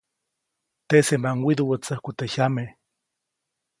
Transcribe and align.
Teʼsemaʼuŋ 0.87 1.37
widuʼwätsäjku 1.45 2.11
teʼ 2.17 2.31
jyame. 2.33 2.65